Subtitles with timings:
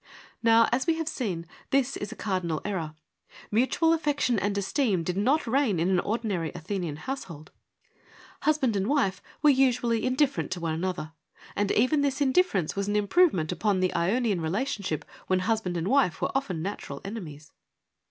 [0.41, 2.95] Now, as we have seen, this is a cardinal error.
[3.51, 7.51] Mutual affection and esteem did not reign in an ordin ary Athenian household.
[8.41, 11.11] Husband and wife were 128 FEMINISM IN GREEK LITERATURE usually indifferent one to another,
[11.55, 16.19] and even this indifference was an improvement upon the Ionian relationship when husband and wife
[16.19, 17.51] were often natural enemies.